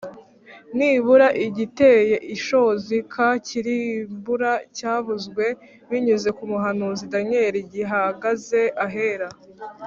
[0.75, 3.15] nimubona igiteye ishozi k
[3.47, 5.45] kirimbura cyavuzwe
[5.89, 9.29] binyuze ku muhanuzi Daniyeli gihagaze ahera